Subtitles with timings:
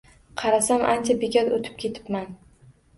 [0.41, 2.31] Qarasam ancha bekat oʻtib ketibman.